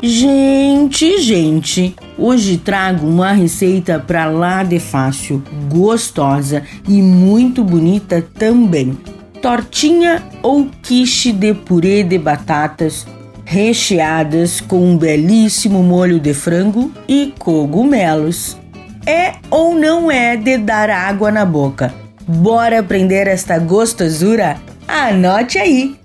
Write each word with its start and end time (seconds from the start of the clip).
Gente, 0.00 1.20
gente, 1.20 1.96
hoje 2.16 2.56
trago 2.56 3.04
uma 3.04 3.32
receita 3.32 3.98
para 3.98 4.26
lá 4.26 4.62
de 4.62 4.78
fácil, 4.78 5.42
gostosa 5.68 6.62
e 6.86 7.02
muito 7.02 7.64
bonita 7.64 8.24
também. 8.38 8.96
Tortinha 9.42 10.22
ou 10.40 10.68
quiche 10.82 11.32
de 11.32 11.52
purê 11.52 12.04
de 12.04 12.16
batatas 12.16 13.06
recheadas 13.44 14.60
com 14.60 14.92
um 14.92 14.96
belíssimo 14.96 15.82
molho 15.82 16.20
de 16.20 16.32
frango 16.32 16.92
e 17.08 17.34
cogumelos. 17.36 18.56
É 19.04 19.34
ou 19.50 19.74
não 19.74 20.10
é 20.10 20.36
de 20.36 20.58
dar 20.58 20.90
água 20.90 21.32
na 21.32 21.44
boca? 21.44 21.92
Bora 22.24 22.78
aprender 22.78 23.26
esta 23.26 23.58
gostosura? 23.58 24.58
Anote 24.86 25.58
aí! 25.58 25.96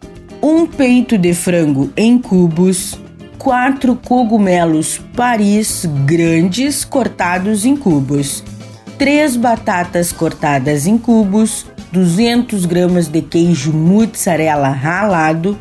Um 0.41 0.66
peito 0.66 1.18
de 1.18 1.34
frango 1.34 1.91
em 1.96 2.18
cubos, 2.18 2.98
quatro 3.44 3.98
cogumelos 3.98 5.02
Paris 5.18 5.86
grandes 6.05 6.86
cortados 6.86 7.66
em 7.66 7.76
cubos, 7.76 8.41
três 8.98 9.35
batatas 9.35 10.13
cortadas 10.13 10.88
em 10.88 10.98
cubos, 10.98 11.66
200 11.91 12.66
gramas 12.66 13.09
de 13.09 13.21
queijo 13.21 13.73
mozzarella 13.73 14.70
ralado, 14.70 15.58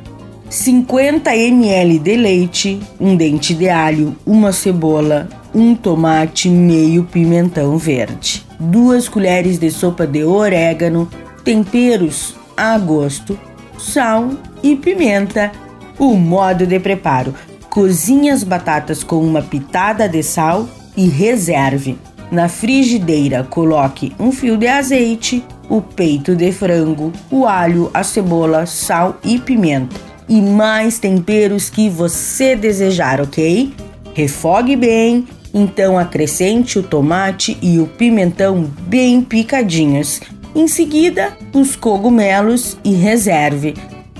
50 0.48 1.34
ml 1.34 1.98
de 1.98 2.16
leite, 2.16 2.80
um 3.00 3.16
dente 3.16 3.52
de 3.52 3.68
alho, 3.68 4.14
uma 4.24 4.52
cebola, 4.52 5.28
um 5.52 5.74
tomate, 5.74 6.48
meio 6.48 7.02
pimentão 7.02 7.76
verde, 7.76 8.46
duas 8.60 9.08
colheres 9.08 9.58
de 9.58 9.72
sopa 9.72 10.06
de 10.06 10.22
orégano, 10.22 11.10
temperos 11.42 12.36
a 12.56 12.78
gosto, 12.78 13.36
sal 13.76 14.30
e 14.62 14.76
pimenta. 14.76 15.50
O 15.98 16.14
modo 16.16 16.66
de 16.66 16.80
preparo: 16.80 17.34
Cozinhe 17.72 18.28
as 18.28 18.44
batatas 18.44 19.02
com 19.02 19.24
uma 19.24 19.40
pitada 19.40 20.06
de 20.06 20.22
sal 20.22 20.68
e 20.94 21.08
reserve. 21.08 21.98
Na 22.30 22.46
frigideira, 22.46 23.44
coloque 23.44 24.12
um 24.20 24.30
fio 24.30 24.58
de 24.58 24.68
azeite, 24.68 25.42
o 25.70 25.80
peito 25.80 26.36
de 26.36 26.52
frango, 26.52 27.10
o 27.30 27.46
alho, 27.46 27.90
a 27.94 28.04
cebola, 28.04 28.66
sal 28.66 29.16
e 29.24 29.38
pimenta 29.38 29.96
e 30.28 30.38
mais 30.38 30.98
temperos 30.98 31.70
que 31.70 31.88
você 31.88 32.54
desejar, 32.54 33.22
ok? 33.22 33.72
Refogue 34.12 34.76
bem, 34.76 35.26
então 35.54 35.98
acrescente 35.98 36.78
o 36.78 36.82
tomate 36.82 37.56
e 37.62 37.78
o 37.78 37.86
pimentão 37.86 38.70
bem 38.82 39.22
picadinhos. 39.22 40.20
Em 40.54 40.68
seguida, 40.68 41.34
os 41.54 41.74
cogumelos 41.74 42.76
e 42.84 42.92
reserve. 42.92 43.72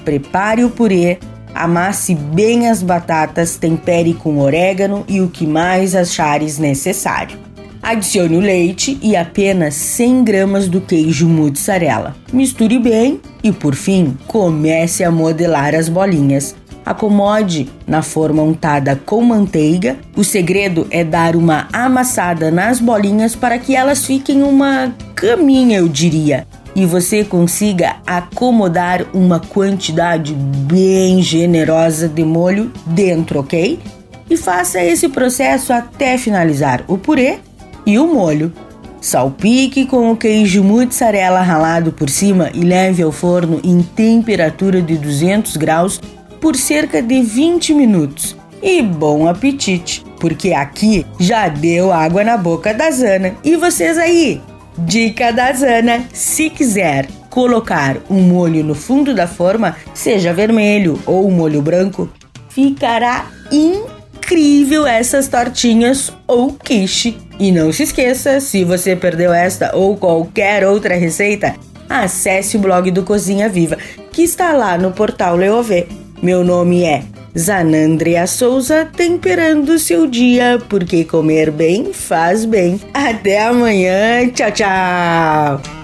Prepare 0.07 0.65
o 0.65 0.71
purê 0.71 1.19
Amasse 1.55 2.15
bem 2.15 2.69
as 2.69 2.83
batatas, 2.83 3.57
tempere 3.57 4.15
com 4.15 4.39
orégano 4.39 5.05
e 5.09 5.21
o 5.21 5.29
que 5.29 5.47
mais 5.47 5.95
achares 5.95 6.59
necessário. 6.59 7.39
Adicione 7.83 8.37
o 8.37 8.41
leite 8.41 8.97
e 9.03 9.17
apenas 9.17 9.75
100 9.75 10.25
gramas 10.25 10.69
do 10.69 10.81
queijo 10.81 11.29
mozzarella. 11.29 12.15
Misture 12.33 12.79
bem 12.79 13.21
e, 13.43 13.51
por 13.51 13.75
fim, 13.75 14.17
comece 14.29 15.03
a 15.03 15.11
modelar 15.11 15.75
as 15.75 15.89
bolinhas. 15.89 16.55
Acomode 16.87 17.69
na 17.87 18.03
forma 18.03 18.43
untada 18.43 19.01
com 19.05 19.21
manteiga. 19.23 19.97
O 20.17 20.23
segredo 20.23 20.87
é 20.91 21.03
dar 21.03 21.35
uma 21.35 21.69
amassada 21.73 22.51
nas 22.51 22.79
bolinhas 22.79 23.35
para 23.35 23.59
que 23.59 23.75
elas 23.75 24.07
fiquem 24.07 24.43
uma 24.43 24.95
caminha, 25.15 25.79
eu 25.79 25.89
diria 25.89 26.47
e 26.75 26.87
você 26.87 27.25
consiga 27.25 27.97
acomodar 28.07 29.07
uma 29.13 29.41
quantidade 29.41 30.35
bem 30.35 31.23
generosa 31.23 32.09
de 32.09 32.25
molho 32.25 32.73
dentro, 32.87 33.41
ok? 33.41 33.79
E 34.31 34.37
faça 34.37 34.83
esse 34.83 35.09
processo 35.09 35.73
até 35.73 36.17
finalizar 36.17 36.85
o 36.89 36.97
purê 36.97 37.39
e 37.85 37.99
o 37.99 38.07
molho. 38.07 38.53
Salpique 39.01 39.85
com 39.85 40.13
o 40.13 40.17
queijo 40.17 40.63
mozzarella 40.63 41.43
ralado 41.43 41.93
por 41.93 42.09
cima 42.09 42.51
e 42.55 42.61
leve 42.61 43.03
ao 43.03 43.11
forno 43.11 43.61
em 43.65 43.83
temperatura 43.83 44.81
de 44.81 44.97
200 44.97 45.57
graus 45.57 46.01
por 46.41 46.55
cerca 46.57 47.03
de 47.03 47.21
20 47.21 47.75
minutos. 47.75 48.37
E 48.63 48.81
bom 48.81 49.27
apetite, 49.27 50.05
porque 50.21 50.53
aqui 50.53 51.05
já 51.19 51.49
deu 51.49 51.93
água 51.93 52.23
na 52.23 52.37
boca 52.37 52.73
da 52.73 52.93
Zana. 52.93 53.35
E 53.43 53.57
vocês 53.57 53.99
aí, 53.99 54.41
Dica 54.79 55.33
da 55.33 55.53
Zana: 55.53 56.05
se 56.13 56.51
quiser 56.51 57.07
colocar 57.29 57.97
um 58.11 58.21
molho 58.21 58.63
no 58.63 58.75
fundo 58.75 59.15
da 59.15 59.27
forma, 59.27 59.77
seja 59.95 60.33
vermelho 60.33 61.01
ou 61.07 61.31
molho 61.31 61.63
branco, 61.63 62.11
ficará 62.49 63.27
incrível 63.51 64.87
essas 64.87 65.29
tortinhas 65.29 66.13
ou 66.27 66.53
quiche. 66.53 67.17
E 67.39 67.51
não 67.51 67.73
se 67.73 67.85
esqueça, 67.85 68.41
se 68.41 68.65
você 68.65 68.95
perdeu 68.95 69.33
esta 69.33 69.75
ou 69.75 69.97
qualquer 69.97 70.67
outra 70.67 70.95
receita, 70.95 71.55
acesse 71.89 72.57
o 72.57 72.61
blog 72.61 72.91
do 72.91 73.03
Cozinha 73.03 73.49
Viva, 73.49 73.77
que 74.13 74.23
está 74.23 74.53
lá 74.53 74.79
no 74.79 74.93
portal 74.93 75.37
Leovê. 75.37 75.87
Meu 76.23 76.45
nome 76.45 76.85
é 76.85 77.03
Zanandria 77.37 78.27
Souza 78.27 78.89
temperando 78.95 79.79
seu 79.79 80.07
dia, 80.07 80.61
porque 80.69 81.05
comer 81.05 81.51
bem 81.51 81.93
faz 81.93 82.45
bem. 82.45 82.81
Até 82.93 83.43
amanhã, 83.43 84.29
tchau, 84.29 84.51
tchau! 84.51 85.82